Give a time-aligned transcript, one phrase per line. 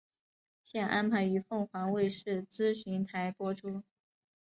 [0.63, 3.83] 现安排于凤凰卫视资讯台播出。